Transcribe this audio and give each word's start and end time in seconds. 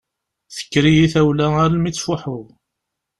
Tekker-iyi 0.55 1.07
tawla 1.13 1.47
almi 1.65 1.91
ttfuḥuɣ. 1.91 2.47